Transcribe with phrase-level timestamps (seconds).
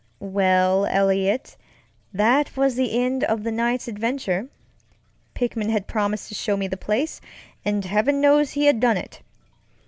[0.33, 1.55] Well, Eliot,
[2.11, 4.47] that was the end of the night's adventure.
[5.35, 7.21] Pickman had promised to show me the place,
[7.63, 9.21] and heaven knows he had done it.